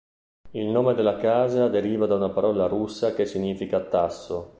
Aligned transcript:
Il 0.49 0.65
nome 0.65 0.95
della 0.95 1.15
casa 1.17 1.67
deriva 1.67 2.07
da 2.07 2.15
una 2.15 2.29
parola 2.31 2.65
russa 2.65 3.13
che 3.13 3.27
significa 3.27 3.79
"tasso". 3.81 4.49